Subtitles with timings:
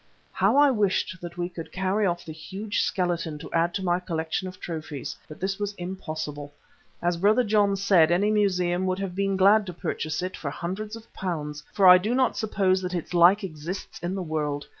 [0.31, 3.99] How I wished that we could carry off the huge skeleton to add to my
[3.99, 6.51] collection of trophies, but this was impossible.
[7.03, 10.95] As Brother John said, any museum would have been glad to purchase it for hundreds
[10.95, 14.65] of pounds, for I do not suppose that its like exists in the world.